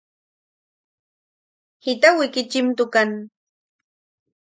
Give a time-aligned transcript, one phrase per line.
[1.83, 3.09] ¿Jita wikichimtukan?